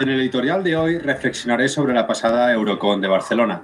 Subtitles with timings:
[0.00, 3.62] En el editorial de hoy reflexionaré sobre la pasada Eurocon de Barcelona.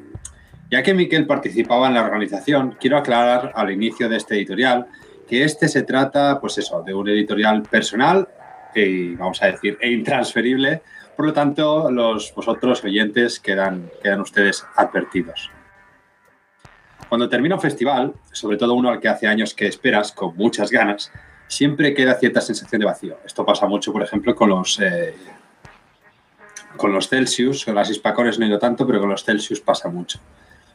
[0.70, 4.86] Ya que Miquel participaba en la organización, quiero aclarar al inicio de este editorial
[5.27, 8.29] que este se trata, pues eso, de un editorial personal
[8.75, 10.82] y, vamos a decir, e intransferible.
[11.16, 15.50] Por lo tanto, los vosotros oyentes quedan, quedan ustedes advertidos.
[17.09, 20.71] Cuando termina un festival, sobre todo uno al que hace años que esperas con muchas
[20.71, 21.11] ganas,
[21.48, 23.20] siempre queda cierta sensación de vacío.
[23.24, 25.14] Esto pasa mucho, por ejemplo, con los eh,
[26.77, 29.89] con los Celsius, con las Hispacones no he ido tanto, pero con los Celsius pasa
[29.89, 30.21] mucho.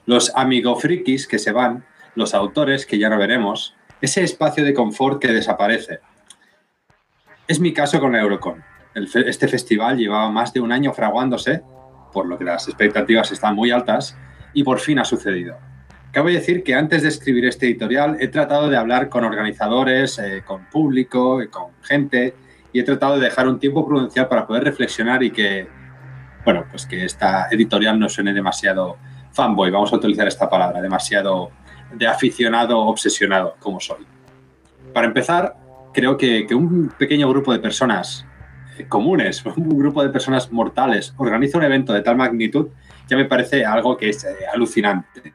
[0.06, 4.74] Los amigo frikis que se van, los autores que ya no veremos, ese espacio de
[4.74, 6.00] confort que desaparece.
[7.48, 8.64] Es mi caso con la Eurocon.
[8.96, 11.62] este festival llevaba más de un año fraguándose,
[12.12, 14.18] por lo que las expectativas están muy altas,
[14.54, 15.58] y por fin ha sucedido.
[16.12, 20.44] Cabe decir que antes de escribir este editorial he tratado de hablar con organizadores, eh,
[20.46, 22.34] con público, con gente,
[22.74, 25.68] y he tratado de dejar un tiempo prudencial para poder reflexionar y que
[26.44, 28.98] bueno, pues que esta editorial no suene demasiado
[29.32, 31.52] fanboy, vamos a utilizar esta palabra, demasiado
[31.94, 34.06] de aficionado obsesionado como soy.
[34.94, 35.56] Para empezar,
[35.94, 38.26] creo que, un pequeño grupo de personas
[38.78, 42.68] eh, comunes, un grupo de personas mortales, organiza un evento de tal magnitud,
[43.08, 45.34] ya me parece algo que es eh, alucinante.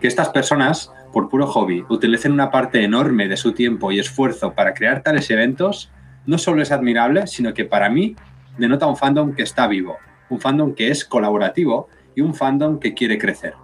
[0.00, 4.54] Que estas personas, por puro hobby, utilicen una parte enorme de su tiempo y esfuerzo
[4.54, 5.90] para crear tales eventos,
[6.26, 8.14] no solo es admirable, sino que para mí
[8.58, 9.96] denota un fandom que está vivo,
[10.28, 13.54] un fandom que es colaborativo y un fandom que quiere crecer.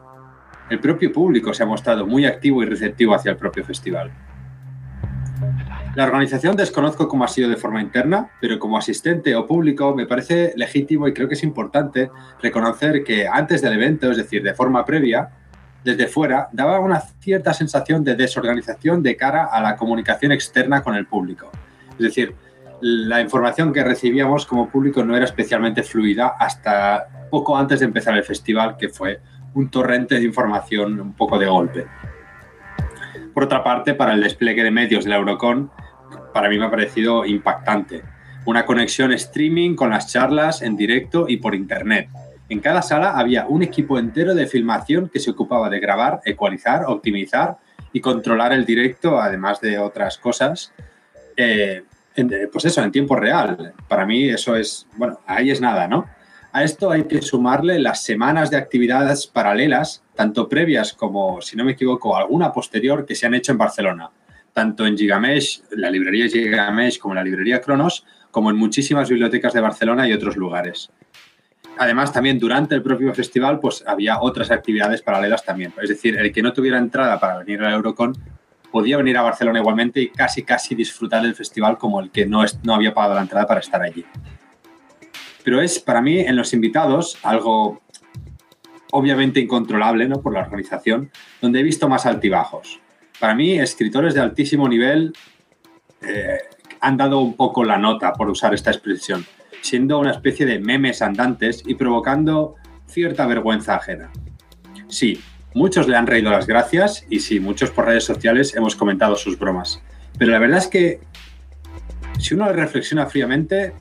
[0.70, 4.10] El propio público se ha mostrado muy activo y receptivo hacia el propio festival.
[5.94, 10.06] La organización desconozco cómo ha sido de forma interna, pero como asistente o público me
[10.06, 12.10] parece legítimo y creo que es importante
[12.42, 15.30] reconocer que antes del evento, es decir, de forma previa,
[15.84, 20.94] desde fuera, daba una cierta sensación de desorganización de cara a la comunicación externa con
[20.94, 21.50] el público.
[21.92, 22.34] Es decir,
[22.86, 28.14] la información que recibíamos como público no era especialmente fluida hasta poco antes de empezar
[28.14, 29.22] el festival, que fue
[29.54, 31.86] un torrente de información un poco de golpe.
[33.32, 35.70] Por otra parte, para el despliegue de medios de la Eurocon,
[36.34, 38.02] para mí me ha parecido impactante.
[38.44, 42.10] Una conexión streaming con las charlas en directo y por internet.
[42.50, 46.84] En cada sala había un equipo entero de filmación que se ocupaba de grabar, ecualizar,
[46.86, 47.56] optimizar
[47.94, 50.74] y controlar el directo, además de otras cosas.
[51.34, 51.84] Eh,
[52.52, 53.74] pues eso, en tiempo real.
[53.88, 56.06] Para mí eso es, bueno, ahí es nada, ¿no?
[56.52, 61.64] A esto hay que sumarle las semanas de actividades paralelas, tanto previas como, si no
[61.64, 64.10] me equivoco, alguna posterior que se han hecho en Barcelona,
[64.52, 69.52] tanto en Gigamesh, la librería Gigamesh como en la librería Cronos, como en muchísimas bibliotecas
[69.52, 70.90] de Barcelona y otros lugares.
[71.76, 75.74] Además, también durante el propio festival, pues había otras actividades paralelas también.
[75.82, 78.12] Es decir, el que no tuviera entrada para venir a la Eurocon
[78.74, 82.44] podía venir a Barcelona igualmente y casi, casi disfrutar del festival como el que no,
[82.64, 84.04] no había pagado la entrada para estar allí.
[85.44, 87.80] Pero es para mí en los invitados algo
[88.90, 90.20] obviamente incontrolable ¿no?
[90.20, 92.80] por la organización, donde he visto más altibajos.
[93.20, 95.12] Para mí, escritores de altísimo nivel
[96.02, 96.38] eh,
[96.80, 99.24] han dado un poco la nota, por usar esta expresión,
[99.60, 102.56] siendo una especie de memes andantes y provocando
[102.88, 104.10] cierta vergüenza ajena.
[104.88, 105.20] Sí,
[105.54, 109.38] Muchos le han reído las gracias y sí, muchos por redes sociales hemos comentado sus
[109.38, 109.80] bromas.
[110.18, 111.00] Pero la verdad es que
[112.18, 113.72] si uno reflexiona fríamente,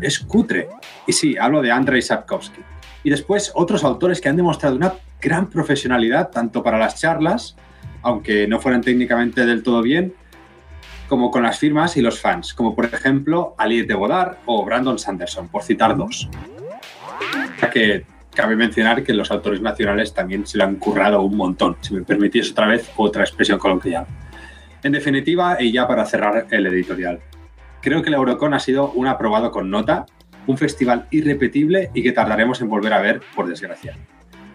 [0.00, 0.68] es cutre.
[1.06, 2.60] Y sí, hablo de Andrei Sapkowski.
[3.04, 7.56] Y después otros autores que han demostrado una gran profesionalidad, tanto para las charlas,
[8.02, 10.14] aunque no fueran técnicamente del todo bien,
[11.08, 14.98] como con las firmas y los fans, como por ejemplo Aliette de Godard o Brandon
[14.98, 16.28] Sanderson, por citar dos.
[17.60, 21.76] Ya que cabe mencionar que los autores nacionales también se lo han currado un montón,
[21.80, 24.06] si me permitís otra vez otra expresión coloquial.
[24.82, 27.20] En definitiva, y ya para cerrar el editorial,
[27.80, 30.06] creo que la Eurocon ha sido un aprobado con nota,
[30.46, 33.96] un festival irrepetible y que tardaremos en volver a ver, por desgracia.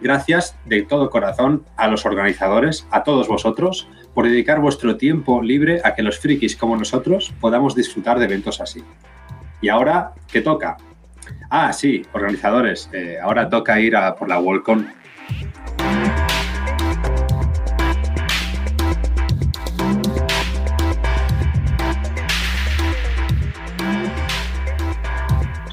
[0.00, 5.80] Gracias de todo corazón a los organizadores, a todos vosotros, por dedicar vuestro tiempo libre
[5.82, 8.84] a que los frikis como nosotros podamos disfrutar de eventos así.
[9.60, 10.76] Y ahora, ¿qué toca?
[11.50, 12.90] Ah, sí, organizadores.
[12.92, 14.92] Eh, ahora toca ir a por la Worldcon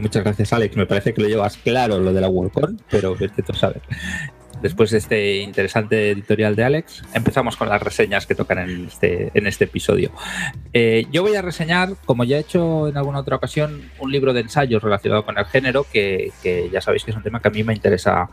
[0.00, 0.76] Muchas gracias, Alex.
[0.76, 3.82] Me parece que lo llevas claro lo de la WorldCon, pero vete tú sabes
[4.62, 9.30] después de este interesante editorial de Alex, empezamos con las reseñas que tocan en este,
[9.34, 10.12] en este episodio.
[10.72, 14.32] Eh, yo voy a reseñar, como ya he hecho en alguna otra ocasión, un libro
[14.32, 16.32] de ensayos relacionado con el género, que,
[16.72, 18.28] ya sabéis que es un tema que a mí me interesa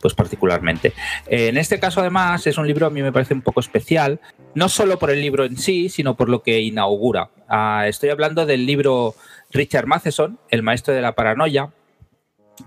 [0.00, 0.94] pues, particularmente.
[1.26, 4.20] Eh, en este caso, además, es un libro a mí me parece un poco especial,
[4.54, 7.28] no solo por el libro en sí, sino por lo que inaugura.
[7.48, 9.14] Ah, estoy hablando del libro
[9.50, 11.70] Richard Matheson, El maestro de la paranoia,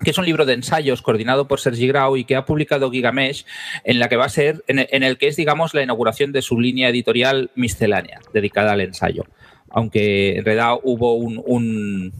[0.03, 3.45] que es un libro de ensayos coordinado por Sergi Grau y que ha publicado Gigamesh,
[3.83, 6.59] en la que va a ser, en el que es, digamos, la inauguración de su
[6.59, 9.25] línea editorial miscelánea, dedicada al ensayo.
[9.69, 12.13] Aunque en realidad hubo un, un,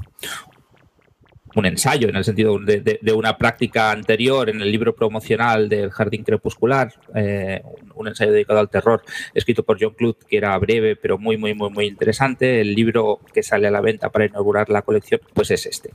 [1.65, 6.93] ensayo en el sentido de, una práctica anterior en el libro promocional del Jardín Crepuscular,
[7.15, 7.63] eh,
[7.95, 9.01] un ensayo dedicado al terror,
[9.33, 12.61] escrito por John Clute, que era breve pero muy, muy, muy, muy interesante.
[12.61, 15.91] El libro que sale a la venta para inaugurar la colección, pues es este.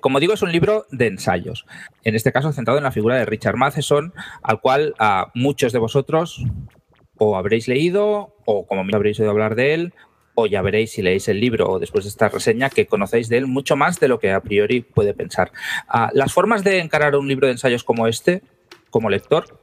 [0.00, 1.66] Como digo, es un libro de ensayos,
[2.04, 5.78] en este caso centrado en la figura de Richard Matheson, al cual a muchos de
[5.78, 6.44] vosotros
[7.18, 9.94] o habréis leído, o como me habréis oído hablar de él,
[10.34, 13.38] o ya veréis si leéis el libro o después de esta reseña que conocéis de
[13.38, 15.52] él mucho más de lo que a priori puede pensar.
[15.88, 18.42] Ah, las formas de encarar un libro de ensayos como este,
[18.90, 19.60] como lector,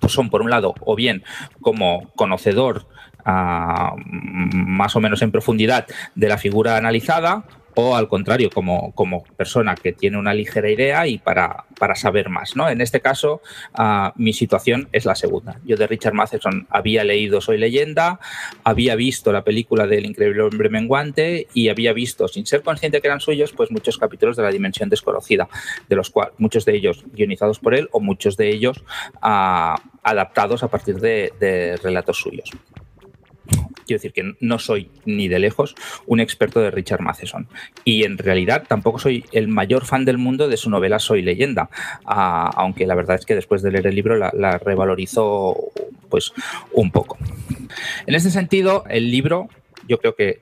[0.00, 1.24] pues son por un lado, o bien
[1.60, 2.86] como conocedor
[3.24, 7.44] ah, más o menos en profundidad de la figura analizada,
[7.80, 12.28] o al contrario, como, como persona que tiene una ligera idea y para, para saber
[12.28, 12.56] más.
[12.56, 12.68] ¿no?
[12.68, 13.40] En este caso,
[13.74, 15.60] ah, mi situación es la segunda.
[15.64, 18.20] Yo de Richard Matheson había leído Soy leyenda,
[18.64, 23.08] había visto la película del increíble hombre menguante y había visto, sin ser consciente que
[23.08, 25.48] eran suyos, pues muchos capítulos de la dimensión desconocida,
[25.88, 28.84] de los cuales muchos de ellos guionizados por él o muchos de ellos
[29.22, 32.50] ah, adaptados a partir de relatos suyos.
[33.90, 35.74] Quiero decir que no soy ni de lejos
[36.06, 37.48] un experto de Richard Matheson.
[37.84, 41.70] Y en realidad tampoco soy el mayor fan del mundo de su novela Soy leyenda.
[42.04, 45.56] Aunque la verdad es que después de leer el libro la, la revalorizó
[46.08, 46.32] pues
[46.72, 47.18] un poco.
[48.06, 49.48] En este sentido, el libro
[49.88, 50.40] yo creo que,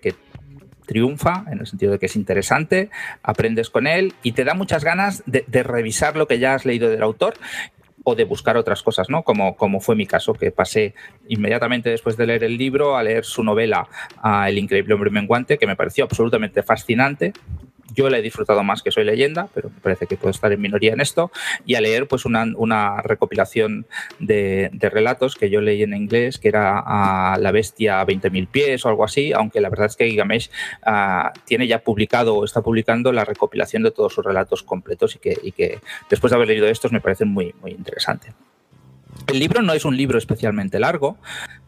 [0.86, 2.90] triunfa, en el sentido de que es interesante,
[3.22, 6.88] aprendes con él y te da muchas ganas de, revisar lo que ya has leído
[6.88, 7.34] del autor
[8.08, 9.22] o de buscar otras cosas, ¿no?
[9.22, 10.94] Como, como fue mi caso, que pasé
[11.28, 13.88] inmediatamente después de leer el libro a leer su novela
[14.46, 17.32] El increíble hombre menguante, que me pareció absolutamente fascinante,
[17.94, 20.60] yo la he disfrutado más que Soy leyenda, pero me parece que puedo estar en
[20.60, 21.30] minoría en esto,
[21.64, 23.86] y a leer pues una, una recopilación
[24.18, 28.88] de, relatos que yo leí en inglés, que era La bestia a 20.000 pies o
[28.88, 30.50] algo así, aunque la verdad es que Gigamesh
[30.86, 35.18] uh, tiene ya publicado o está publicando la recopilación de todos sus relatos completos y
[35.18, 38.34] que, y que después de haber leído estos me parecen muy, muy interesantes.
[39.26, 41.18] El libro no es un libro especialmente largo.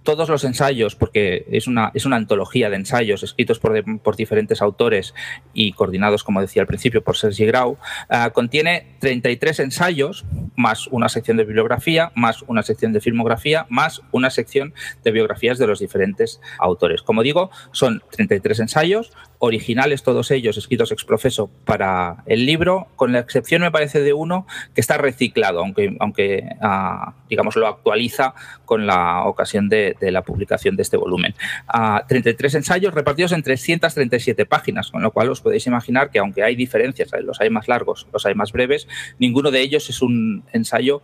[0.02, 4.62] Todos los ensayos, porque es una, es una antología de ensayos escritos por, por diferentes
[4.62, 5.14] autores
[5.52, 7.72] y coordinados, como decía al principio, por Sergi Grau,
[8.10, 10.24] uh, contiene 33 ensayos,
[10.56, 14.74] más una sección de bibliografía, más una sección de filmografía, más una sección
[15.04, 17.02] de biografías de los diferentes autores.
[17.02, 23.12] Como digo, son 33 ensayos, originales todos ellos, escritos ex profeso para el libro, con
[23.12, 28.34] la excepción, me parece, de uno que está reciclado, aunque, aunque uh, digamos, lo actualiza
[28.64, 31.34] con la ocasión de, la publicación de este volumen.
[32.08, 36.56] 33 ensayos repartidos en 337 páginas, con lo cual os podéis imaginar que aunque hay
[36.56, 41.02] diferencias, los hay más largos, los hay más breves, ninguno de ellos es un ensayo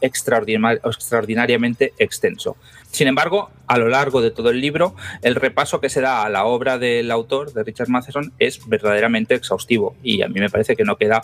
[0.00, 2.56] extraordinariamente extenso.
[2.90, 6.28] Sin embargo, a lo largo de todo el libro, el repaso que se da a
[6.28, 10.76] la obra del autor, de Richard Matheson, es verdaderamente exhaustivo y a mí me parece
[10.76, 11.22] que no queda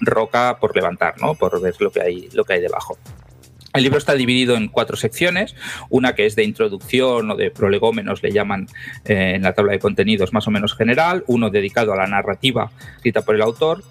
[0.00, 1.34] roca por levantar, ¿no?
[1.34, 2.98] por ver lo que hay, lo que hay debajo.
[3.74, 5.54] El libro está dividido en cuatro secciones,
[5.88, 8.66] una que es de introducción o de prolegómenos, le llaman
[9.06, 12.70] eh, en la tabla de contenidos más o menos general, uno dedicado a la narrativa
[12.96, 13.82] escrita por el autor,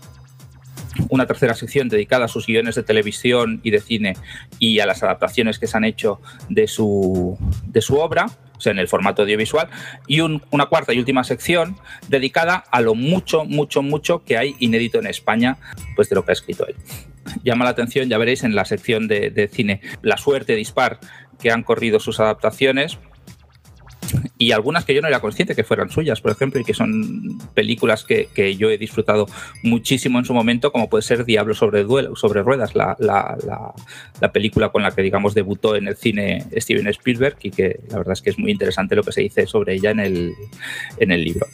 [1.10, 4.14] una tercera sección dedicada a sus guiones de televisión y de cine
[4.60, 7.36] y a las adaptaciones que se han hecho de su,
[7.66, 9.68] de su obra, o sea, en el formato audiovisual,
[10.06, 11.76] y una cuarta y última sección
[12.08, 15.58] dedicada a lo mucho, mucho, mucho que hay inédito en España,
[15.96, 16.76] pues de lo que ha escrito él
[17.44, 21.00] llama la atención, ya veréis en la sección de, cine, la suerte dispar
[21.40, 23.00] que han corrido sus adaptaciones
[24.38, 27.38] y algunas que yo no era consciente que fueran suyas, por ejemplo, y que son
[27.54, 29.28] películas que, yo he disfrutado
[29.64, 34.92] muchísimo en su momento, como puede ser Diablo sobre, ruedas, la, la, película con la
[34.92, 38.40] que, digamos, debutó en el cine Steven Spielberg y que la verdad es que es
[38.40, 40.34] muy interesante lo que se dice sobre ella en el,
[40.98, 41.48] en el libro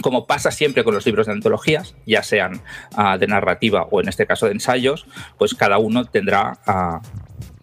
[0.00, 2.60] como pasa siempre con los libros de antologías, ya sean
[2.96, 5.06] uh, de narrativa o en este caso de ensayos,
[5.38, 7.00] pues cada uno tendrá uh,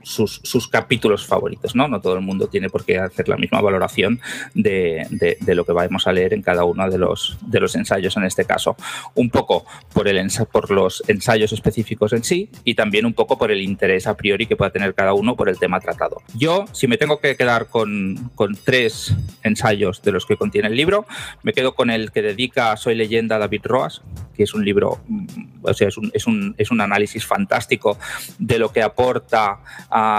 [0.07, 1.87] sus, capítulos favoritos, ¿no?
[1.87, 4.19] No todo el mundo tiene por qué hacer la misma valoración
[4.53, 7.37] de, lo que vamos a leer en cada uno de los,
[7.75, 8.75] ensayos en este caso.
[9.15, 14.07] Un poco por, los ensayos específicos en sí y también un poco por el interés
[14.07, 16.21] a priori que pueda tener cada uno por el tema tratado.
[16.35, 18.31] Yo, si me tengo que quedar con,
[18.63, 21.05] tres ensayos de los que contiene el libro,
[21.43, 24.01] me quedo con el que dedica Soy leyenda David Roas,
[24.37, 25.25] que es un libro, mm,
[25.63, 27.97] o sea, es un, análisis fantástico
[28.37, 29.59] de lo que aporta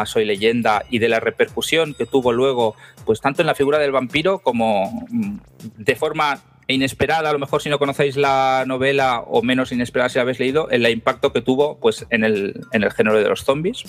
[0.06, 3.92] Soy leyenda y de la repercusión que tuvo luego, pues tanto en la figura del
[3.92, 5.38] vampiro como mm,
[5.78, 10.18] de forma inesperada, a lo mejor si no conocéis la novela o menos inesperada si
[10.18, 13.42] la habéis leído, el impacto que tuvo pues, en, el, en el género de los
[13.42, 13.85] zombies.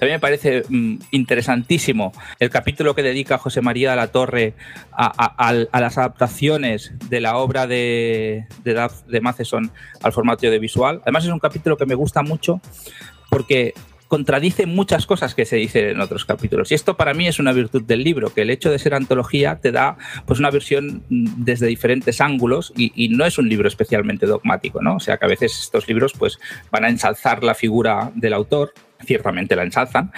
[0.00, 4.54] También me parece mm, interesantísimo el capítulo que dedica José María de la Torre
[4.92, 9.70] a, las adaptaciones de la obra de, de, de Matheson
[10.02, 11.00] al formato audiovisual.
[11.02, 12.60] Además es un capítulo que me gusta mucho
[13.30, 13.74] porque
[14.08, 16.70] contradice muchas cosas que se dicen en otros capítulos.
[16.70, 19.60] Y esto para mí es una virtud del libro, que el hecho de ser antología
[19.60, 19.96] te da
[20.26, 24.96] pues una versión mm, desde diferentes ángulos y, no es un libro especialmente dogmático, ¿no?
[24.96, 26.38] O sea que a veces estos libros pues
[26.70, 28.72] van a ensalzar la figura del autor,
[29.04, 30.10] ciertamente la ensalzan,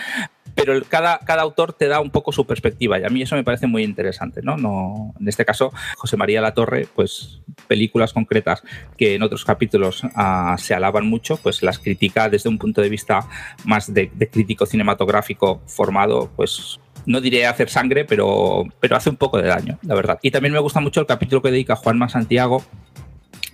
[0.56, 3.44] pero cada, cada autor te da un poco su perspectiva y a mí eso me
[3.44, 4.56] parece muy interesante, ¿no?
[4.56, 8.62] no en este caso, José María Latorre, pues películas concretas
[8.96, 12.88] que en otros capítulos ah, se alaban mucho, pues las critica desde un punto de
[12.88, 13.28] vista
[13.64, 19.38] más de, crítico cinematográfico formado, pues no diré hacer sangre, pero, pero hace un poco
[19.38, 20.18] de daño, la verdad.
[20.22, 22.64] Y también me gusta mucho el capítulo que dedica Juanma Santiago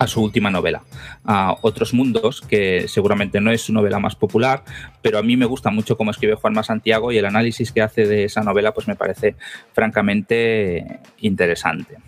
[0.03, 0.83] a su última novela,
[1.25, 4.65] a Otros Mundos, que seguramente no es su novela más popular,
[5.01, 8.07] pero a mí me gusta mucho cómo escribe Juanma Santiago y el análisis que hace
[8.07, 9.37] de esa novela pues me parece
[9.73, 11.99] francamente interesante.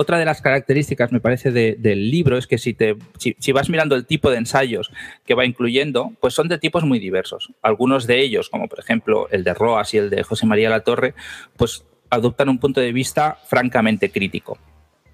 [0.00, 3.96] Otra de las características, me parece, del libro es que si, te, si, vas mirando
[3.96, 4.92] el tipo de ensayos
[5.26, 7.52] que va incluyendo, pues son de tipos muy diversos.
[7.62, 11.14] Algunos de ellos, como por ejemplo el de Roas y el de José María Latorre,
[11.56, 14.58] pues adoptan un punto de vista francamente crítico.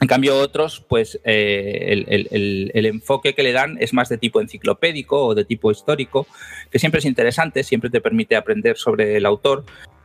[0.01, 5.27] En cambio, otros, pues eh, el, enfoque que le dan es más de tipo enciclopédico
[5.27, 6.27] o de tipo histórico,
[6.71, 9.65] que siempre es interesante, siempre te permite aprender sobre el autor,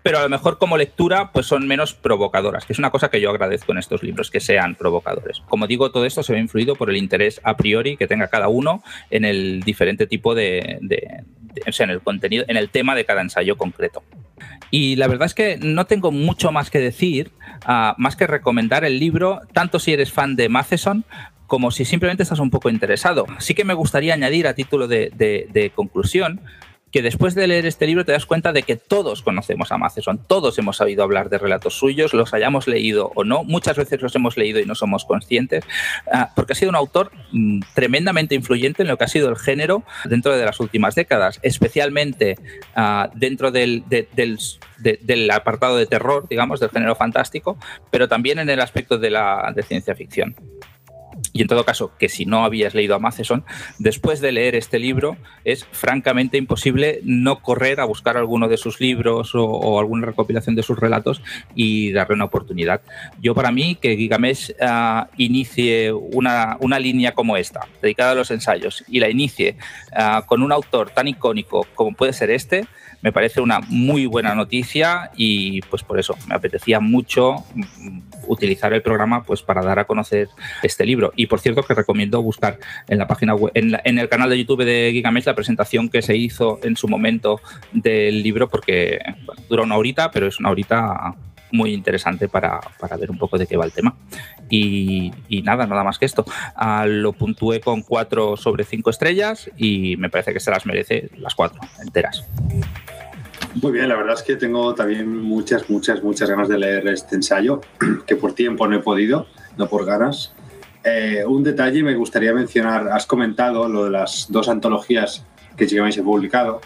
[0.09, 3.21] pero a lo mejor como lectura, pues son menos provocadoras, que es una cosa que
[3.21, 5.43] yo agradezco en estos libros, que sean provocadores.
[5.47, 8.47] Como digo, todo esto se ve influido por el interés a priori que tenga cada
[8.47, 10.79] uno en el diferente tipo de
[11.67, 14.01] o sea, en el contenido, en el tema de cada ensayo concreto.
[14.71, 17.29] Y la verdad es que no tengo mucho más que decir,
[17.65, 21.05] ah, más que recomendar el libro, tanto si eres fan de Matheson
[21.45, 23.27] como si simplemente estás un poco interesado.
[23.37, 26.41] Sí que me gustaría añadir a título de conclusión
[26.91, 30.19] que después de leer este libro te das cuenta de que todos conocemos a Matheson,
[30.25, 34.15] todos hemos oído hablar de relatos suyos, los hayamos leído o no, muchas veces los
[34.15, 35.63] hemos leído y no somos conscientes,
[36.11, 39.37] ah, porque ha sido un autor mm, tremendamente influyente en lo que ha sido el
[39.37, 42.37] género dentro de las últimas décadas, especialmente
[42.75, 47.57] ah, dentro del, del, apartado de terror, digamos, del género fantástico,
[47.91, 50.35] pero también en el aspecto de la de ciencia ficción.
[51.39, 53.45] Y en todo caso, que si no habías leído a Matheson,
[53.77, 55.15] después de leer este libro
[55.45, 60.63] es francamente imposible no correr a buscar alguno de sus libros o, alguna recopilación de
[60.63, 61.21] sus relatos
[61.55, 62.81] y darle una oportunidad.
[63.21, 68.31] Yo para mí, que Gigamesh uh, inicie una, una, línea como esta, dedicada a los
[68.31, 69.55] ensayos, y la inicie
[69.93, 72.67] uh, con un autor tan icónico como puede ser este,
[73.01, 77.45] me parece una muy buena noticia y pues por eso me apetecía mucho
[78.27, 80.29] utilizar el programa pues para dar a conocer
[80.63, 81.11] este libro.
[81.15, 84.63] Y por cierto que recomiendo buscar en la página web, en, el canal de YouTube
[84.63, 87.41] de Gigamesh la presentación que se hizo en su momento
[87.71, 88.99] del libro porque
[89.49, 91.15] dura una horita, pero es una horita
[91.51, 92.59] muy interesante para,
[92.99, 93.95] ver un poco de qué va el tema.
[94.49, 95.11] Y,
[95.43, 96.25] nada, nada más que esto.
[96.55, 101.09] Ah, lo puntué con 4 sobre 5 estrellas y me parece que se las merece
[101.17, 102.25] las 4 enteras.
[103.55, 107.15] Muy bien, la verdad es que tengo también muchas, muchas, muchas ganas de leer este
[107.15, 107.61] ensayo,
[108.07, 109.27] que por tiempo no he podido,
[109.57, 110.33] no por ganas.
[110.83, 115.25] Eh, un detalle me gustaría mencionar, has comentado lo de las dos antologías
[115.57, 116.61] que llegáis he publicado.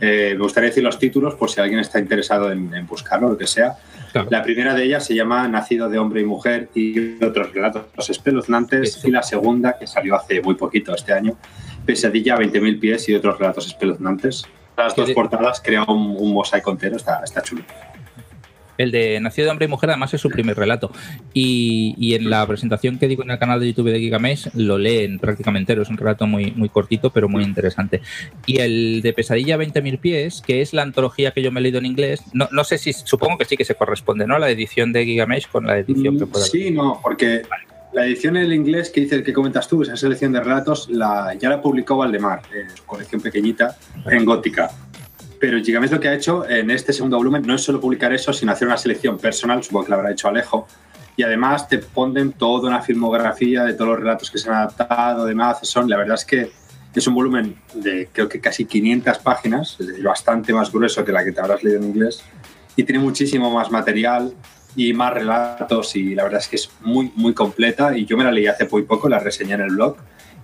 [0.00, 3.46] Eh, me gustaría decir los títulos por si alguien está interesado en, buscarlo, lo que
[3.46, 3.76] sea.
[4.28, 9.04] La primera de ellas se llama Nacido de hombre y mujer y otros relatos espeluznantes.
[9.04, 11.36] Y la segunda, que salió hace muy poquito este año,
[11.86, 14.46] Pesadilla a 20.000 pies y otros relatos espeluznantes
[14.80, 17.62] las dos portadas crea un, mosaico entero, está, está chulo.
[18.80, 20.90] El de Nacido de Hombre y Mujer, además, es su primer relato.
[21.34, 25.18] Y, en la presentación que digo en el canal de YouTube de Gigamesh, lo leen
[25.18, 28.00] prácticamente Es un relato muy, muy cortito, pero muy interesante.
[28.46, 31.78] Y el de Pesadilla 20.000 pies, que es la antología que yo me he leído
[31.78, 34.38] en inglés, no, no, sé si, supongo que sí que se corresponde, ¿no?
[34.38, 37.42] La edición de Gigamesh con la edición que pueda Sí, no, porque
[37.92, 41.34] la edición en inglés que dice el que comentas tú, esa selección de relatos, la,
[41.34, 42.42] ya la publicó Valdemar,
[42.74, 44.70] su colección pequeñita, en gótica.
[45.40, 48.32] Pero Gigamesh lo que ha hecho en este segundo volumen no es solo publicar eso,
[48.32, 50.68] sino hacer una selección personal, supongo que lo habrá hecho Alejo,
[51.16, 55.24] y además te ponen toda una filmografía de todos los relatos que se han adaptado
[55.24, 55.88] de Matheson.
[55.88, 56.52] La verdad es que
[56.94, 61.12] es un volumen de creo que casi 500 páginas, es decir, bastante más grueso que
[61.12, 62.22] la que te habrás leído en inglés,
[62.76, 64.34] y tiene muchísimo más material
[64.76, 68.24] y más relatos y la verdad es que es muy, muy completa y yo me
[68.24, 69.96] la leí hace muy poco, la reseñé en el blog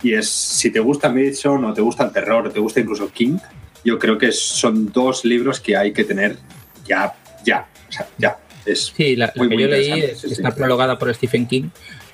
[0.02, 3.10] y es, si te gusta Mason o te gusta el terror o te gusta incluso
[3.10, 3.38] King,
[3.86, 6.36] yo creo que son dos libros que hay que tener
[6.84, 7.14] ya,
[7.44, 8.36] ya, o sea, ya.
[8.66, 11.68] Es sí, la, que yo leí está prologada por Stephen King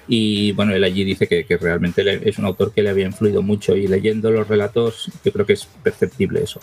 [0.06, 3.40] y bueno, él allí dice que, que, realmente es un autor que le había influido
[3.40, 6.60] mucho y leyendo los relatos yo creo que es perceptible eso.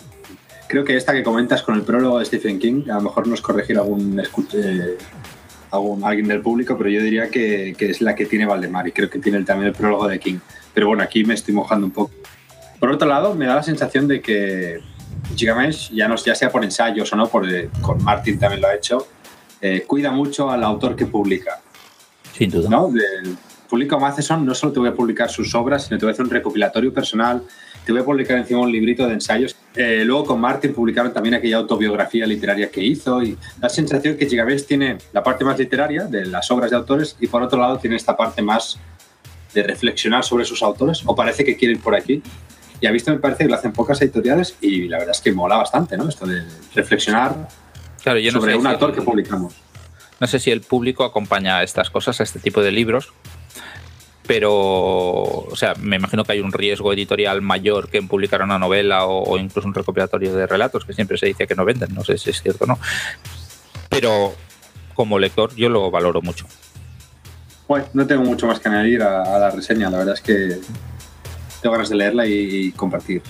[0.68, 3.40] Creo que esta que comentas con el prólogo de Stephen King, a lo mejor nos
[3.40, 4.96] corregirá algún, eh,
[5.72, 8.92] algún alguien del público, pero yo diría que, que, es la que tiene Valdemar y
[8.92, 10.38] creo que tiene también el prólogo de King.
[10.72, 12.12] Pero bueno, aquí me estoy mojando un poco.
[12.78, 14.80] Por otro lado, me da la sensación de que
[15.34, 18.68] Gigamesh, ya, no, ya sea por ensayos o no, por, eh, con Martin también lo
[18.68, 19.06] ha hecho,
[19.60, 21.60] eh, cuida mucho al autor que publica.
[22.32, 22.68] Sin duda.
[22.68, 22.88] ¿no?
[22.88, 23.02] De,
[23.68, 26.24] publica Matheson, no solo te voy a publicar sus obras, sino te voy a hacer
[26.24, 27.42] un recopilatorio personal,
[27.84, 29.56] te voy a publicar encima un librito de ensayos.
[29.74, 34.26] Eh, luego con Martin publicaron también aquella autobiografía literaria que hizo y la sensación que
[34.26, 37.78] Gigamesh tiene la parte más literaria de las obras de autores y por otro lado
[37.78, 38.78] tiene esta parte más
[39.54, 42.22] de reflexionar sobre sus autores, o parece que quieren ir por aquí.
[42.80, 45.32] Y a visto me parece que lo hacen pocas editoriales y la verdad es que
[45.32, 46.08] mola bastante, ¿no?
[46.08, 46.44] Esto de
[46.74, 47.48] reflexionar
[48.02, 49.54] claro, yo no sobre un si autor el, que publicamos.
[50.18, 53.12] No sé si el público acompaña a estas cosas, a este tipo de libros,
[54.26, 58.58] pero, o sea, me imagino que hay un riesgo editorial mayor que en publicar una
[58.58, 61.94] novela o, o incluso un recopilatorio de relatos, que siempre se dice que no venden,
[61.94, 62.78] no sé si es cierto o no.
[63.88, 64.34] Pero
[64.94, 66.46] como lector yo lo valoro mucho.
[67.66, 69.90] Bueno, no tengo mucho más que añadir a, a, la reseña.
[69.90, 70.60] La verdad es que
[71.60, 73.22] tengo ganas de leerla y, y, compartir.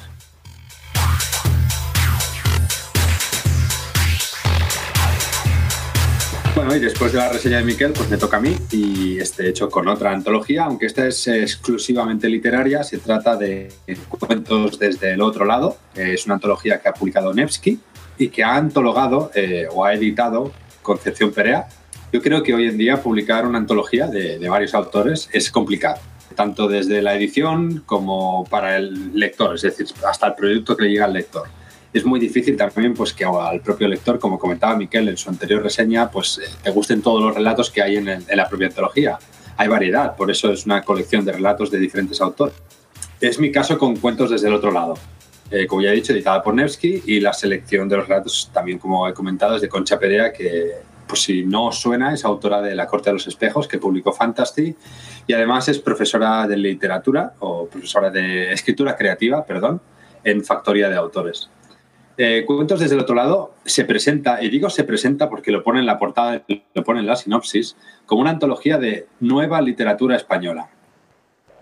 [6.55, 9.49] Bueno, y después de la reseña de Miquel, pues me toca a mí y este
[9.49, 13.73] hecho con otra antología, aunque esta es exclusivamente literaria, se trata de
[14.09, 15.79] cuentos desde el otro lado.
[15.95, 17.81] Es una antología que ha publicado Nevsky
[18.19, 21.69] y que ha antologado eh, o ha editado Concepción Perea,
[22.13, 26.01] yo creo que hoy en día publicar una antología de, de, varios autores es complicado,
[26.35, 30.91] tanto desde la edición como para el lector, es decir, hasta el producto que le
[30.91, 31.49] llega al lector.
[31.93, 35.63] Es muy difícil también pues, que al propio lector, como comentaba Miquel en su anterior
[35.63, 38.69] reseña, pues eh, te gusten todos los relatos que hay en, el, en la propia
[38.69, 39.19] antología.
[39.57, 42.55] Hay variedad, por eso es una colección de relatos de diferentes autores.
[43.21, 44.95] Es mi caso con Cuentos desde el otro lado,
[45.51, 48.79] eh, como ya he dicho, editada por Nevsky, y la selección de los relatos, también
[48.79, 50.71] como he comentado, es de Concha Perea, que
[51.11, 54.77] pues si no suena, es autora de La Corte de los Espejos, que publicó Fantasy,
[55.27, 59.81] y además es profesora de literatura, o profesora de escritura creativa, perdón,
[60.23, 61.51] en Factoría de Autores.
[62.17, 65.81] Eh, Cuentos desde el otro lado se presenta, y digo se presenta porque lo pone
[65.81, 66.45] en la portada,
[66.75, 70.69] lo pone en la sinopsis, como una antología de nueva literatura española.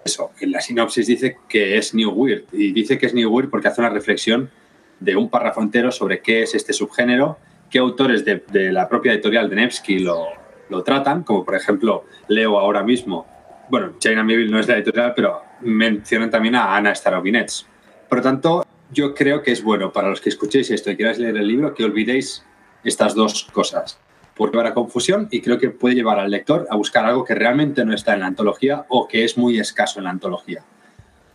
[0.05, 3.49] Eso, en la sinopsis dice que es New Weird, y dice que es New Weird
[3.49, 4.51] porque hace una reflexión
[5.01, 7.39] de un párrafo entero sobre qué es este subgénero
[7.71, 10.27] qué autores de, la propia editorial de Nevsky lo,
[10.85, 13.27] tratan, como por ejemplo leo ahora mismo,
[13.71, 17.67] bueno, China Mieville no es la editorial, pero mencionan también a Ana Starobinets.
[18.09, 21.19] Por lo tanto, yo creo que es bueno para los que escuchéis esto y queráis
[21.19, 22.45] leer el libro que olvidéis
[22.85, 23.99] estas dos cosas.
[24.35, 27.35] Puede llevar a confusión y creo que puede llevar al lector a buscar algo que
[27.35, 30.63] realmente no está en la antología o que es muy escaso en la antología.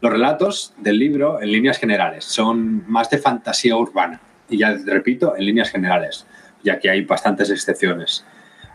[0.02, 4.20] Los relatos del libro, en líneas generales, son más de fantasía urbana
[4.54, 6.28] y ya repito, en líneas generales,
[6.64, 8.24] ya que hay bastantes excepciones.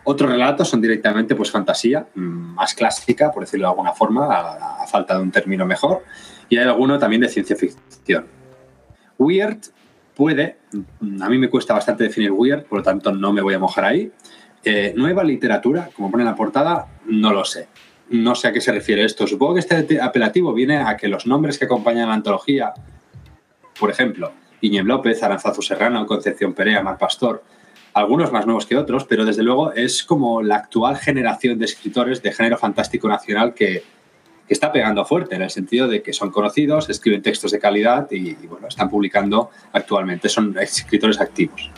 [0.03, 5.15] Otros relatos son directamente pues fantasía, más clásica, por decirlo de alguna forma, a, falta
[5.15, 6.03] de un término mejor,
[6.49, 8.27] y hay alguno también de ciencia ficción.
[9.17, 9.59] Weird
[10.15, 10.57] puede,
[11.21, 13.85] a mí me cuesta bastante definir weird, por lo tanto no me voy a mojar
[13.85, 14.11] ahí.
[14.65, 17.69] Eh, nueva literatura, como pone en la portada, no lo sé.
[18.09, 19.27] No sé a qué se refiere esto.
[19.27, 22.73] Supongo que este apelativo viene a que los nombres que acompañan la antología,
[23.79, 27.43] por ejemplo, Iñem López, Aranzazu Serrano, Concepción Perea, Mar Pastor,
[27.93, 32.21] algunos más nuevos que otros, pero desde luego es como la actual generación de escritores
[32.21, 33.83] de género fantástico nacional que,
[34.47, 38.07] que está pegando fuerte, en el sentido de que son conocidos, escriben textos de calidad
[38.11, 41.71] y, y bueno, están publicando actualmente, son escritores activos.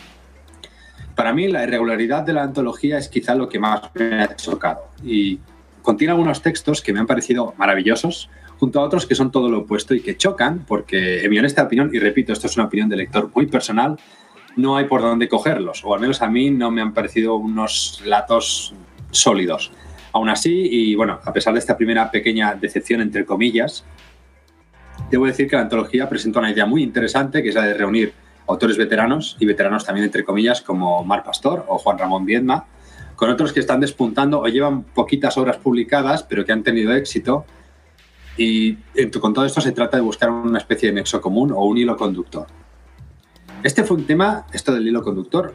[1.16, 4.88] Para mí la irregularidad de la antología es quizá lo que más me ha chocado
[5.04, 5.40] y
[5.82, 8.30] contiene algunos textos que me han parecido maravillosos,
[8.62, 11.64] junto a otros que son todo lo opuesto y que chocan, porque en mi honesta
[11.64, 13.98] opinión, y repito, esto es una opinión de lector muy personal,
[14.56, 18.00] no hay por dónde cogerlos, o al menos a mí no me han parecido unos
[18.04, 18.76] relatos
[19.10, 19.72] sólidos.
[20.14, 23.84] Aún así, y bueno, a pesar de esta primera pequeña decepción, entre comillas,
[25.10, 28.14] debo decir que la antología presenta una idea muy interesante, que es la de reunir
[28.46, 32.68] autores veteranos y veteranos también entre comillas como Mar Pastor o Juan Ramón Viedma,
[33.16, 37.48] con otros que están despuntando o llevan poquitas obras publicadas pero que han tenido éxito
[38.38, 38.76] y
[39.20, 41.96] con todo esto se trata de buscar una especie de nexo común o un hilo
[41.98, 42.48] conductor.
[43.64, 45.54] Este fue un tema, esto del hilo conductor,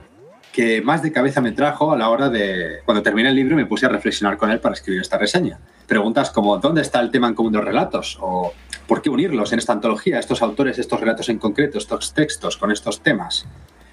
[0.52, 3.66] que más de cabeza me trajo a la hora de, cuando terminé el libro, me
[3.66, 5.58] puse a reflexionar con él para escribir esta reseña.
[5.86, 8.16] Preguntas como, ¿dónde está el tema en común de los relatos?
[8.22, 8.52] ¿O
[8.86, 12.72] por qué unirlos en esta antología, estos autores, estos relatos en concreto, estos textos con
[12.72, 13.46] estos temas?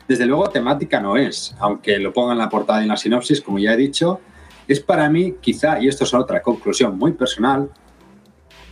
[0.07, 3.41] Desde luego, temática no es, aunque lo ponga en la portada y en la sinopsis,
[3.41, 4.21] como ya he dicho,
[4.67, 7.69] es para mí, quizá, y esto es otra conclusión muy personal,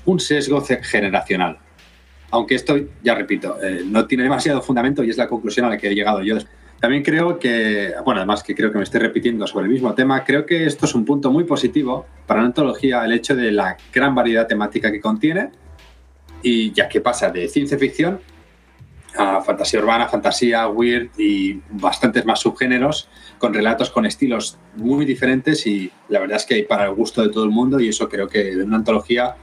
[0.05, 1.57] un sesgo generacional.
[2.31, 5.77] Aunque esto, ya repito, eh, no tiene demasiado fundamento y es la conclusión a la
[5.77, 6.37] que he llegado yo
[6.81, 10.23] también creo que, bueno, además que creo que me estoy repitiendo sobre el mismo tema,
[10.23, 13.77] creo que esto es un punto muy positivo para la antología, el hecho de la
[13.93, 15.51] gran variedad temática que contiene,
[16.41, 18.19] y ya que pasa de ciencia ficción
[19.15, 25.67] a fantasía urbana, fantasía, weird y bastantes más subgéneros, con relatos con estilos muy diferentes
[25.67, 28.09] y la verdad es que hay para el gusto de todo el mundo y eso
[28.09, 29.35] creo que en una antología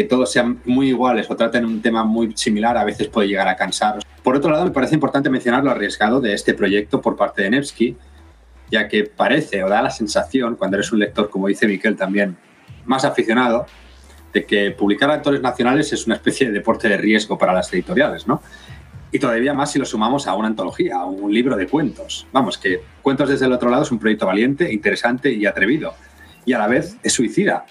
[0.00, 3.46] que todos sean muy iguales o traten un tema muy similar a veces puede llegar
[3.48, 3.98] a cansar.
[4.22, 7.50] Por otro lado, me parece importante mencionar lo arriesgado de este proyecto por parte de
[7.50, 7.98] Nevsky,
[8.70, 12.38] ya que parece o da la sensación, cuando eres un lector, como dice Miquel también,
[12.86, 13.66] más aficionado,
[14.32, 18.26] de que publicar actores nacionales es una especie de deporte de riesgo para las editoriales,
[18.26, 18.40] ¿no?
[19.12, 22.26] Y todavía más si lo sumamos a una antología, a un libro de cuentos.
[22.32, 25.92] Vamos, que Cuentos desde el otro lado es un proyecto valiente, interesante y atrevido.
[26.46, 27.66] Y a la vez es suicida,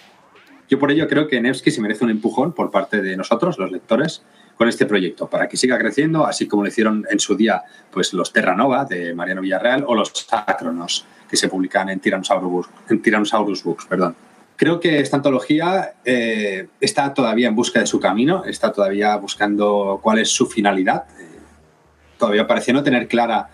[0.70, 3.72] yo por ello creo que Nevsky se merece un empujón por parte de nosotros, los
[3.72, 4.24] lectores,
[4.56, 8.14] con este proyecto, para que siga creciendo, así como lo hicieron en su día pues,
[8.14, 13.86] los Terranova de Mariano Villarreal o los Acronos, que se publican en Tyrannosaurus, Books.
[13.86, 14.16] Perdón.
[14.58, 20.02] Creo que esta antología eh, está todavía en busca de su camino, está todavía buscando
[20.04, 21.06] cuál es su finalidad.
[21.18, 21.40] Eh,
[22.18, 23.50] todavía parece no tener clara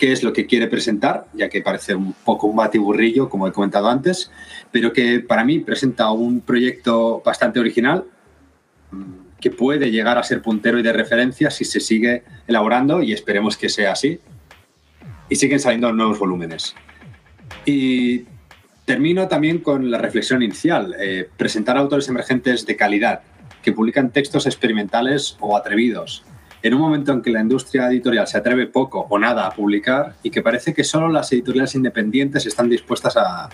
[0.00, 3.52] qué es lo que quiere presentar, ya que parece un poco un batiburrillo, como he
[3.52, 4.30] comentado antes,
[4.72, 8.04] pero que para mí presenta un proyecto bastante original
[8.90, 13.12] mm, que puede llegar a ser puntero y de referencia si se sigue elaborando y
[13.12, 14.18] esperemos que sea así.
[15.28, 16.74] Y siguen saliendo nuevos volúmenes.
[17.64, 18.24] Y
[18.86, 23.20] termino también con la reflexión inicial, eh, presentar autores emergentes de calidad
[23.62, 26.24] que publican textos experimentales o atrevidos,
[26.62, 30.14] en un momento en que la industria editorial se atreve poco o nada a publicar
[30.22, 33.48] y que parece que solo las editoriales independientes están dispuestas a,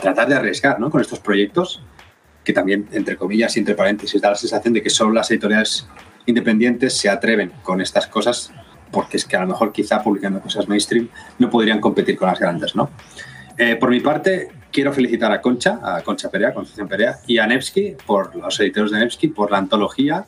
[0.00, 0.90] tratar de arriesgar ¿no?
[0.90, 1.82] con estos proyectos,
[2.44, 5.86] que también, entre comillas y entre paréntesis, da la sensación de que solo las editoriales
[6.26, 8.52] independientes se atreven con estas cosas
[8.90, 12.38] porque es que a lo mejor quizá publicando cosas mainstream no podrían competir con las
[12.38, 12.90] grandes, ¿no?
[13.58, 17.46] Eh, por mi parte, quiero felicitar a Concha, a Concha Perea, Concepción Perea, y a
[17.46, 20.24] Nevsky, por los editores de Nevsky, por la antología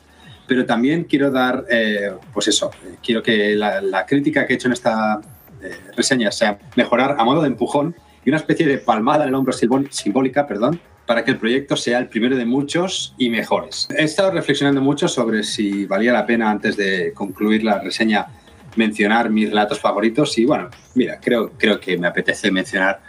[0.51, 4.73] pero también quiero dar, eh, pues eso, quiero que la, crítica que he hecho en
[4.73, 5.21] esta
[5.63, 9.35] eh, reseña sea mejorar a modo de empujón y una especie de palmada en el
[9.35, 13.87] hombro simbólica, perdón, para que el proyecto sea el primero de muchos y mejores.
[13.97, 18.27] He estado reflexionando mucho sobre si valía la pena antes de concluir la reseña
[18.75, 22.99] mencionar mis relatos favoritos y bueno, mira, creo, creo que me apetece mencionar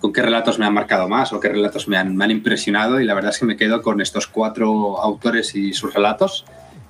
[0.00, 3.00] con qué relatos me han marcado más o qué relatos me han, me han impresionado
[3.00, 6.44] y la verdad es que me quedo con estos cuatro autores y sus relatos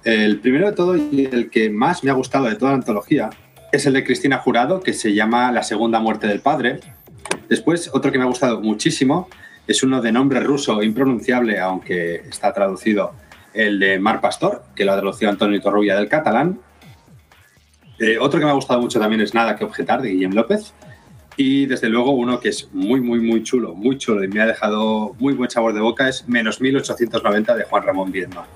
[0.04, 3.30] el primero de todo y el que más me ha gustado de toda la antología
[3.72, 6.80] es el de Cristina Jurado, que se llama La segunda muerte del padre.
[7.48, 9.28] Después, otro que me ha gustado muchísimo
[9.66, 13.12] es uno de nombre ruso impronunciable, aunque está traducido,
[13.54, 16.58] el de Mar Pastor, que lo ha traducido Antonio Torrubia del catalán.
[17.98, 20.74] Eh, otro que me ha gustado mucho también es Nada que objetar, de Guillem López.
[21.36, 24.46] Y desde luego uno que es muy, muy, muy chulo, muy chulo y me ha
[24.46, 28.46] dejado muy buen sabor de boca es Menos 1890 de Juan Ramón Viedma.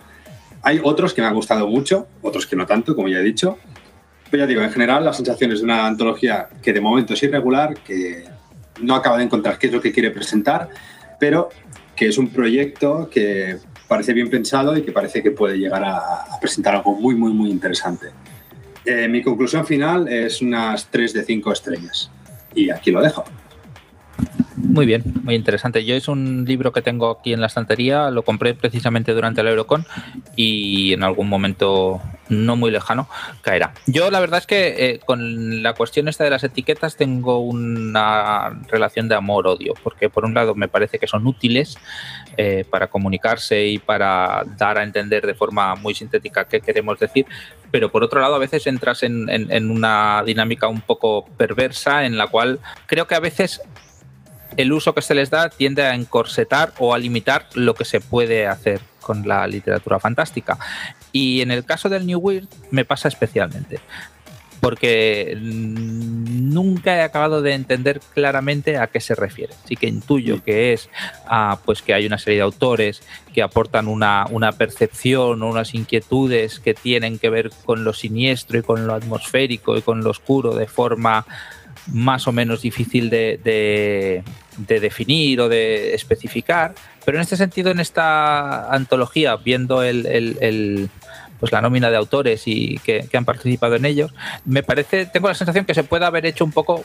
[0.65, 3.59] Hay otros que me han gustado mucho, otros que no tanto, como ya he dicho.
[4.31, 7.23] Pero ya digo, en general, la sensación es de una antología que de momento es
[7.23, 8.25] irregular, que
[8.81, 10.71] no acaba de encontrar qué es lo que quiere presentar,
[11.21, 11.51] pero
[11.95, 16.25] que es un proyecto que parece bien pensado y que parece que puede llegar a,
[16.41, 18.09] presentar algo muy, muy, muy interesante.
[18.87, 22.11] Eh, mi conclusión final es unas 3 de 5 estrellas.
[22.55, 23.25] Y aquí lo dejo.
[24.57, 25.85] Muy bien, muy interesante.
[25.85, 29.49] Yo es un libro que tengo aquí en la estantería, lo compré precisamente durante el
[29.49, 29.85] Eurocon
[30.37, 33.09] y en algún momento no muy lejano
[33.43, 33.75] caerá.
[33.87, 38.61] Yo la verdad es que eh, con la cuestión esta de las etiquetas tengo una
[38.69, 41.77] relación de amor-odio, porque por un lado me parece que son útiles
[42.37, 47.27] eh, para comunicarse y para dar a entender de forma muy sintética qué queremos decir,
[47.73, 52.17] pero por otro lado a veces entras en, en una dinámica un poco perversa en
[52.17, 53.61] la cual creo que a veces
[54.57, 58.01] el uso que se les da tiende a encorsetar o a limitar lo que se
[58.01, 60.59] puede hacer con la literatura fantástica.
[61.13, 63.81] Y en el caso del New Weird me pasa especialmente.
[64.61, 69.53] porque nunca he acabado de entender claramente a qué se refiere.
[69.67, 70.89] Sí que intuyo que es
[71.27, 73.03] ah, pues que hay una serie de autores
[73.35, 78.59] que aportan una, una percepción o unas inquietudes que tienen que ver con lo siniestro
[78.59, 81.27] y con lo atmosférico y con lo oscuro de forma
[81.93, 84.23] más o menos difícil de,
[84.57, 86.75] definir o de especificar.
[87.05, 90.89] Pero en este sentido, en esta antología, viendo el,
[91.39, 95.35] pues la nómina de autores y que, han participado en ellos, me parece, tengo la
[95.35, 96.85] sensación que se puede haber hecho un poco,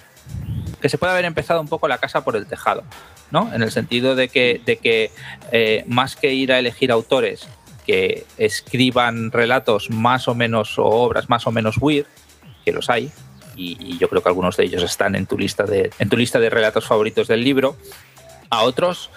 [0.82, 2.84] que se puede haber empezado un poco la casa por el tejado,
[3.32, 3.54] ¿no?
[3.54, 5.12] En el sentido de que, de que
[5.52, 7.48] eh, más que ir a elegir autores
[7.86, 12.06] que escriban relatos más o menos o obras más o menos weird,
[12.64, 13.12] que los hay,
[13.60, 16.40] y, yo creo que algunos de ellos están en tu lista de, en tu lista
[16.40, 17.76] de relatos favoritos del libro.
[18.50, 19.10] A otros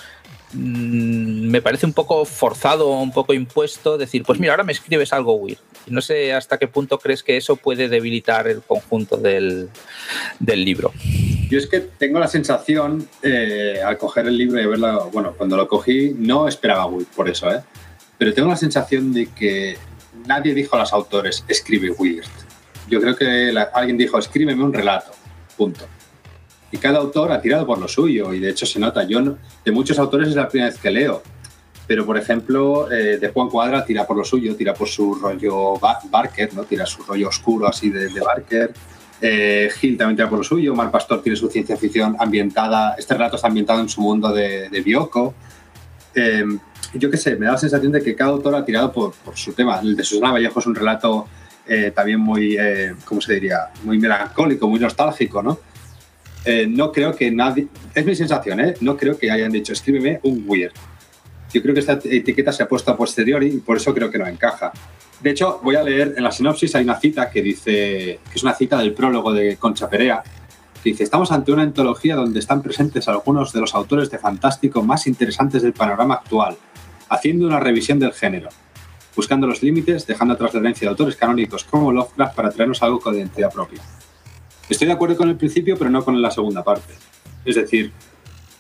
[0.52, 5.12] mm, me parece un poco forzado, un poco impuesto decir, pues mira, ahora me escribes
[5.12, 5.58] algo weird.
[5.86, 9.68] No sé hasta qué punto crees que eso puede debilitar el conjunto del,
[10.40, 10.92] libro.
[11.48, 15.56] Yo es que tengo la sensación, eh, al coger el libro y verlo, bueno, cuando
[15.56, 17.60] lo cogí no esperaba weird por eso, ¿eh?
[18.16, 19.76] Pero tengo la sensación de que
[20.26, 22.24] nadie dijo a los autores, escribe weird
[22.92, 25.12] yo creo que alguien dijo, escríbeme un relato,
[25.56, 25.86] punto.
[26.70, 29.04] Y cada autor ha tirado por lo suyo, y de hecho se nota.
[29.04, 29.20] Yo,
[29.64, 31.22] de muchos autores es la primera vez que leo,
[31.86, 35.74] pero por ejemplo, eh, de Juan Cuadra tira por lo suyo, tira por su rollo
[36.10, 36.64] Barker, ¿no?
[36.64, 38.72] tira su rollo oscuro así de, Barker.
[39.22, 43.14] Eh, Gil también tira por lo suyo, Mar Pastor tiene su ciencia ficción ambientada, este
[43.14, 45.34] relato está ambientado en su mundo de, de Bioko.
[46.14, 46.44] Eh,
[46.94, 49.34] yo qué sé, me da la sensación de que cada autor ha tirado por, por
[49.34, 49.80] su tema.
[49.80, 51.26] El de Susana Vallejo es un relato
[51.66, 53.68] eh, también muy, eh, ¿cómo se diría?
[53.84, 55.58] Muy melancólico, muy nostálgico, ¿no?
[56.44, 58.74] Eh, no creo que nadie, es mi sensación, ¿eh?
[58.80, 60.72] No creo que hayan dicho, escríbeme un weird.
[61.52, 64.18] Yo creo que esta etiqueta se ha puesto a posteriori y por eso creo que
[64.18, 64.72] no encaja.
[65.20, 68.42] De hecho, voy a leer en la sinopsis, hay una cita que dice, que es
[68.42, 70.22] una cita del prólogo de Concha Perea,
[70.82, 74.82] que dice, estamos ante una antología donde están presentes algunos de los autores de fantástico
[74.82, 76.56] más interesantes del panorama actual,
[77.08, 78.48] haciendo una revisión del género
[79.14, 83.00] buscando los límites, dejando atrás la herencia de autores canónicos como Lovecraft para traernos algo
[83.00, 83.80] con identidad propia.
[84.68, 86.94] Estoy de acuerdo con el principio, pero no con la segunda parte.
[87.44, 87.92] Es decir,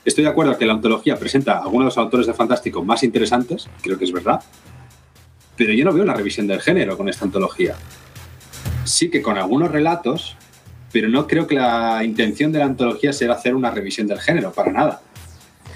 [0.04, 3.02] estoy de acuerdo que la ontología presenta a algunos de los autores de Fantástico más
[3.02, 4.42] interesantes, creo que es verdad,
[5.56, 7.76] pero yo no veo una revisión del género con esta antología.
[8.84, 10.36] Sí que con algunos relatos,
[10.92, 14.52] pero no creo que la intención de la antología sea hacer una revisión del género,
[14.52, 15.02] para nada.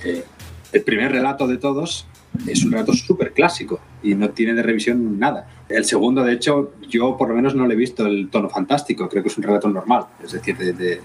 [0.04, 0.24] Eh,
[0.72, 2.06] el primer relato de todos
[2.46, 5.48] es un relato súper clásico y no tiene de revisión nada.
[5.68, 9.08] El segundo, de hecho, yo por lo menos no le he visto el tono fantástico,
[9.08, 11.00] creo que es un relato normal, es decir, de,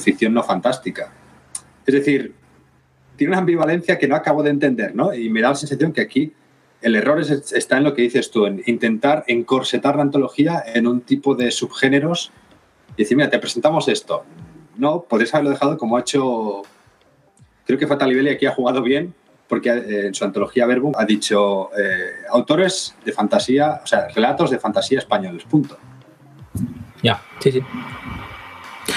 [0.00, 1.12] ficción no fantástica.
[1.86, 2.34] Es decir,
[3.16, 5.14] tiene una ambivalencia que no acabo de entender, ¿no?
[5.14, 6.32] Y me da la sensación que aquí
[6.80, 11.02] el error está en lo que dices tú, en intentar encorsetar la antología en un
[11.02, 12.32] tipo de subgéneros
[12.96, 14.24] y decir, mira, te presentamos esto.
[14.76, 16.62] No, podrías haberlo dejado como ha hecho,
[17.66, 19.14] creo que Fatal y aquí ha jugado bien,
[19.52, 24.50] porque eh, en su antología Verbum ha dicho eh, autores de fantasía, o sea, relatos
[24.50, 25.76] de fantasía españoles, punto.
[27.02, 27.60] Ya, sí, sí.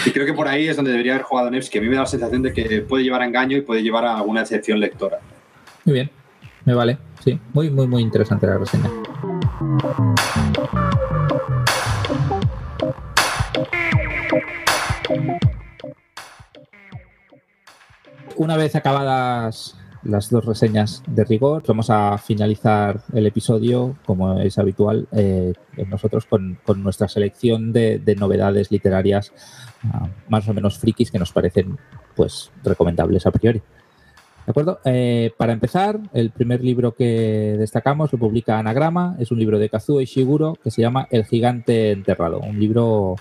[0.05, 1.79] Y creo que por ahí es donde debería haber jugado Nevsky.
[1.79, 4.05] A mí me da la sensación de que puede llevar a engaño y puede llevar
[4.05, 5.19] a alguna excepción lectora.
[5.83, 6.09] Muy bien,
[6.63, 6.99] me vale.
[7.21, 8.89] Sí, muy, muy, muy interesante la reseña.
[18.37, 21.63] Una vez acabadas las dos reseñas de rigor.
[21.67, 25.53] Vamos a finalizar el episodio, como es habitual, eh,
[25.89, 29.33] nosotros con, nuestra selección de, novedades literarias
[29.91, 31.77] ah, más o menos frikis que nos parecen
[32.15, 33.59] pues recomendables a priori.
[34.45, 34.79] ¿De acuerdo?
[34.85, 39.69] Eh, para empezar, el primer libro que destacamos lo publica Anagrama, es un libro de
[39.69, 43.15] Kazuo Ishiguro que se llama El gigante enterrado, un libro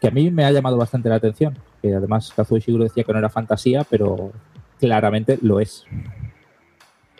[0.00, 3.12] que a mí me ha llamado bastante la atención, que además Kazuo Ishiguro decía que
[3.12, 4.32] no era fantasía, pero
[4.78, 5.84] claramente lo es.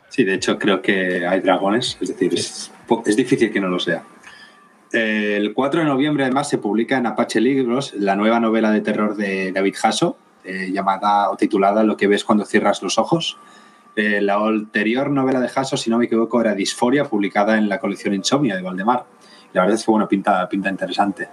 [0.08, 2.70] Sí, de hecho creo que hay dragones, es decir, es,
[3.16, 4.04] difícil que no lo sea.
[4.90, 9.16] El 4 de noviembre además se publica en Apache Libros la nueva novela de terror
[9.16, 13.36] de David Hasso, eh, llamada o titulada Lo que ves cuando cierras los ojos.
[13.96, 17.78] Eh, la anterior novela de Hasso, si no me equivoco, era Disforia, publicada en la
[17.78, 19.04] colección Insomnia de Valdemar.
[19.52, 21.28] La verdad es que bueno, pinta, pinta interesante.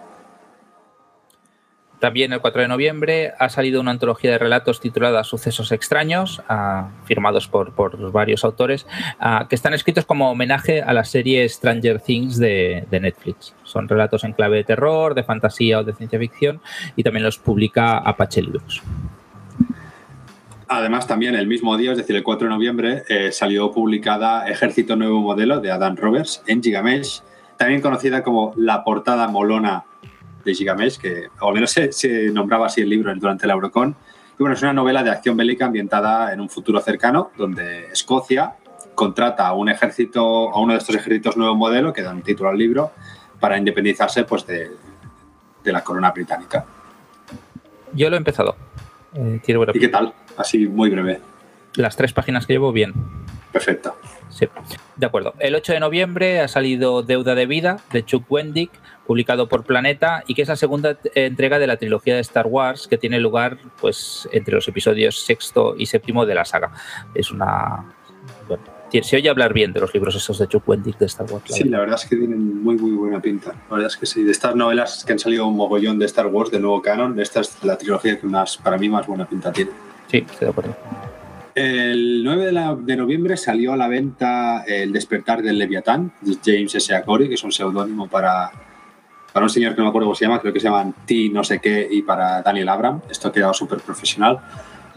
[2.06, 6.92] También el 4 de noviembre ha salido una antología de relatos titulada Sucesos extraños, ah,
[7.06, 7.72] firmados por,
[8.12, 8.86] varios autores,
[9.20, 13.56] ah, que están escritos como homenaje a la serie Stranger Things de, Netflix.
[13.64, 16.62] Son relatos en clave de terror, de fantasía o de ciencia ficción
[16.96, 18.84] y también los publica Apache Libros.
[20.68, 24.96] Además, también el mismo día, es decir, el 4 de noviembre, eh, salió publicada Ejército
[24.96, 27.24] Nuevo Modelo de Adam Roberts en Gigamesh,
[27.58, 29.86] también conocida como La Portada Molona
[30.46, 33.96] de Gigamesh, que o al menos se, se, nombraba así el libro durante la Eurocon.
[34.34, 38.56] Y bueno, es una novela de acción bélica ambientada en un futuro cercano, donde Escocia
[38.94, 42.58] contrata a un ejército, a uno de estos ejércitos nuevo modelo, que dan título al
[42.58, 42.92] libro,
[43.40, 44.72] para independizarse pues, de,
[45.64, 46.66] de la corona británica.
[47.94, 48.56] Yo lo he empezado.
[49.16, 49.42] Eh,
[49.74, 50.14] ¿Y qué tal?
[50.38, 51.22] Así muy breve.
[51.76, 52.94] Las tres páginas que llevo, bien.
[53.52, 53.96] Perfecto.
[54.30, 54.48] Sí,
[54.98, 55.34] de acuerdo.
[55.40, 58.70] El 8 de noviembre ha salido Deuda de Vida de Chuck Wendig,
[59.06, 62.88] publicado por Planeta, y que es la segunda entrega de la trilogía de Star Wars
[62.88, 66.72] que tiene lugar pues, entre los episodios sexto y séptimo de la saga.
[67.14, 67.86] Es una.
[68.90, 71.44] se oye hablar bien de los libros esos de Chuck Wendig de Star Wars.
[71.48, 73.52] sí, la verdad es que tienen muy, muy buena pinta.
[73.70, 74.24] La verdad es que sí.
[74.24, 77.42] De estas novelas que han salido un mogollón de Star Wars, de nuevo canon, esta
[77.42, 79.72] es la trilogía que más, para mí más buena pinta tiene.
[80.08, 80.76] Sí, estoy de acuerdo.
[81.56, 82.52] El 9
[82.84, 87.02] de, noviembre salió a la venta El despertar del Leviatán, de James S.
[87.06, 88.52] Corey, que es un seudónimo para,
[89.36, 91.28] para un señor que no me acuerdo cómo se llama, creo que se llama T
[91.30, 93.02] no sé qué, y para Daniel Abram.
[93.10, 94.40] Esto ha quedado súper profesional.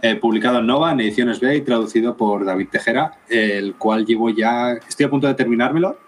[0.00, 4.30] Eh, publicado en Nova, en ediciones B y traducido por David Tejera, el cual llevo
[4.30, 5.98] ya, estoy a punto de terminármelo.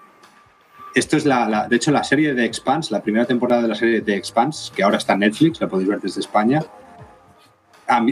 [0.94, 4.00] Esto es la, de hecho, la serie de Expanse, la primera temporada de la serie
[4.00, 6.62] de Expanse, que ahora está en Netflix, la podéis ver desde España.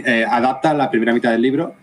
[0.04, 1.76] Eh, adapta la primera mitad del libro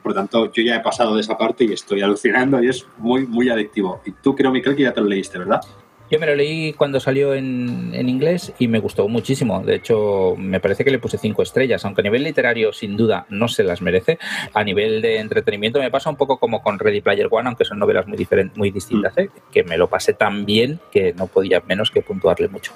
[0.00, 2.86] por lo tanto, yo ya he pasado de esa parte y estoy alucinando y es
[2.98, 4.02] muy, muy adictivo.
[4.04, 5.62] Y tú creo, Miquel, que ya te lo leíste, ¿verdad?
[6.10, 9.62] Yo me lo leí cuando salió en, en, inglés y me gustó muchísimo.
[9.62, 13.26] De hecho, me parece que le puse cinco estrellas, aunque a nivel literario, sin duda,
[13.30, 14.18] no se las merece.
[14.52, 17.78] A nivel de entretenimiento me pasa un poco como con Ready Player One, aunque son
[17.78, 19.16] novelas muy, diferentes, muy distintas.
[19.16, 19.30] ¿eh?
[19.50, 22.72] que me lo pasé tan bien que no podía menos que puntuarle mucho.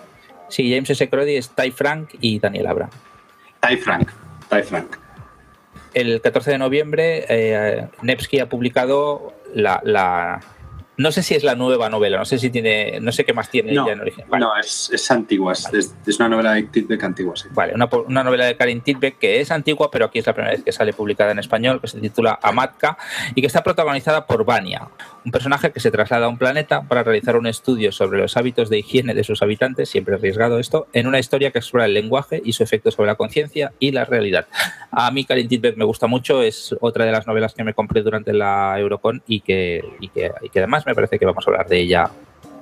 [0.49, 1.09] Sí, James S.
[1.09, 2.89] Crowdy es Ty Frank y Daniel Abra.
[3.61, 4.11] Ty Frank,
[4.49, 4.97] Ty Frank
[5.95, 10.41] el 14 de noviembre eh, Nevsky ha publicado la, la,
[10.99, 13.49] no sé si es la nueva novela, no sé si tiene, no sé qué más
[13.49, 14.25] tiene ella en origen.
[14.39, 17.49] No, es, es antigua, es, es, una novela de Tidbeck antigua, sí.
[17.53, 20.53] Vale, una, una, novela de Karin Tidbeck que es antigua, pero aquí es la primera
[20.53, 22.99] vez que sale publicada en español, que se titula Amatka
[23.37, 24.89] y que está protagonizada por Vania,
[25.29, 28.71] un personaje que se traslada a un planeta para realizar un estudio sobre los hábitos
[28.71, 32.41] de higiene de sus habitantes, siempre arriesgado esto, en una historia que explora el lenguaje
[32.43, 34.47] y su efecto sobre la conciencia y la realidad.
[34.91, 38.01] A mí Karin Tidbeck me gusta mucho, es otra de las novelas que me compré
[38.01, 41.51] durante la Eurocon y que, y que, y que además me parece que vamos a
[41.51, 42.11] hablar de ella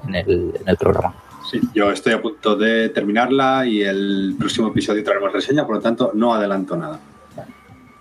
[0.09, 1.14] en el, en el programa.
[1.48, 5.81] Sí, yo estoy a punto de terminarla y el próximo episodio traeremos reseña, por lo
[5.81, 6.98] tanto no adelanto nada.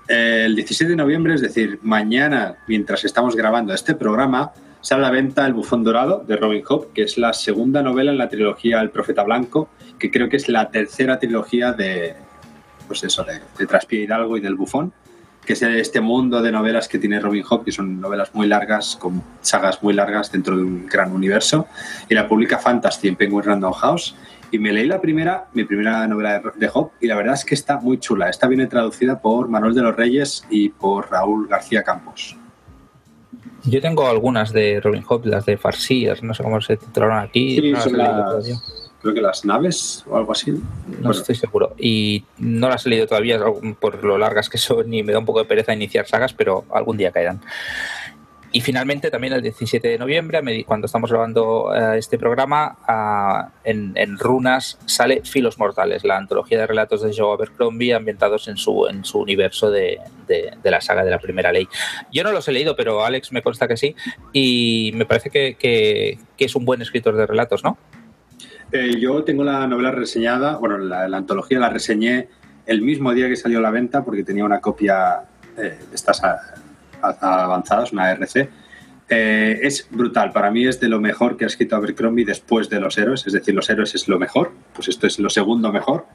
[0.08, 5.12] El 17 de noviembre, es decir, mañana, mientras estamos grabando este programa, sale a la
[5.12, 8.82] venta El Bufón Dorado de Robin Hood, que es la segunda novela en la trilogía
[8.82, 12.16] El Profeta Blanco, que creo que es la tercera trilogía de,
[12.88, 14.94] pues eso, de, de Traspié Hidalgo y del Bufón
[15.46, 18.96] que es este mundo de novelas que tiene Robin Hood, que son novelas muy largas,
[18.96, 21.68] con sagas muy largas dentro de un gran universo.
[22.10, 24.16] Y la publica Fantasy en Penguin Random House.
[24.52, 27.56] Y me leí la primera, mi primera novela de Hope, y la verdad es que
[27.56, 28.30] está muy chula.
[28.30, 32.38] Está bien traducida por Manuel de los Reyes y por Raúl García Campos.
[33.64, 37.56] Yo tengo algunas de Robin Hood, las de Farsias, no sé cómo se titularon aquí.
[37.56, 38.64] Sí, las,
[39.02, 40.54] creo que las naves o algo así.
[41.00, 41.74] No estoy seguro.
[41.78, 43.40] Y no las he leído todavía
[43.80, 46.66] por lo largas que son y me da un poco de pereza iniciar sagas, pero
[46.72, 47.42] algún día caerán.
[48.56, 54.80] Y finalmente, también el 17 de noviembre, cuando estamos grabando eh, este programa, en, Runas
[54.86, 59.20] sale Filos Mortales, la antología de relatos de Joe Abercrombie ambientados en su, en su
[59.20, 60.00] universo de,
[60.64, 61.68] la saga de la Primera Ley.
[62.14, 63.94] Yo no los he leído, pero Alex me consta que sí,
[64.32, 67.78] y me parece que, que es un buen escritor de relatos, ¿no?
[68.72, 72.30] Eh, yo tengo la novela reseñada, bueno, la, antología la reseñé
[72.66, 75.24] el mismo día que salió a la venta porque tenía una copia
[75.58, 76.22] eh, de estas
[77.22, 78.50] avanzadas, una RC.
[79.08, 82.80] Eh, es brutal, para mí es de lo mejor que ha escrito Abercrombie después de
[82.80, 86.06] Los Héroes, es decir, Los Héroes es lo mejor, pues esto es lo segundo mejor.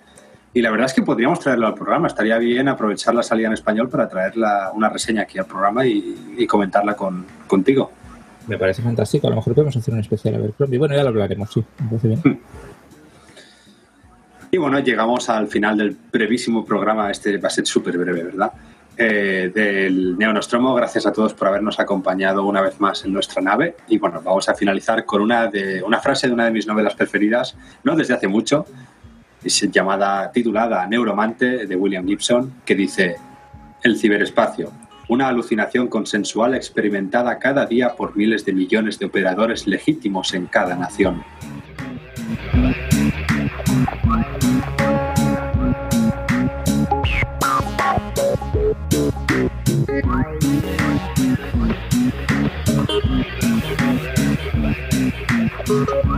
[0.52, 3.52] Y la verdad es que podríamos traerlo al programa, estaría bien aprovechar la salida en
[3.52, 4.34] español para traer
[4.74, 7.92] una reseña aquí al programa y, comentarla con, contigo.
[8.48, 9.28] Me parece fantástico.
[9.28, 11.64] A lo mejor podemos hacer un especial a ver Bueno, ya lo hablaremos, sí.
[11.78, 12.40] Me parece bien.
[14.52, 17.08] Y bueno, llegamos al final del brevísimo programa.
[17.10, 18.50] Este va a ser súper breve, ¿verdad?
[19.02, 20.74] Eh, del Neonostromo.
[20.74, 23.76] Gracias a todos por habernos acompañado una vez más en nuestra nave.
[23.88, 26.94] Y bueno, vamos a finalizar con una, de, una frase de una de mis novelas
[26.94, 28.66] preferidas, no desde hace mucho,
[29.42, 33.16] es llamada, titulada Neuromante, de William Gibson, que dice:
[33.82, 34.70] El ciberespacio,
[35.08, 40.76] una alucinación consensual experimentada cada día por miles de millones de operadores legítimos en cada
[40.76, 41.24] nación.
[50.02, 50.44] Thank
[55.68, 56.09] you.